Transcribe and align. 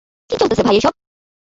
কি 0.29 0.35
চলতেছে 0.37 0.63
ভাই 0.63 0.75
এইসব? 0.77 0.93